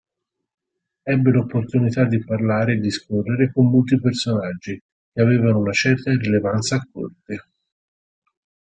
[1.03, 4.75] Ebbe l'opportunità di parlare e discorrere con molti personaggi
[5.13, 7.45] che avevano una certa rilevanza a corte.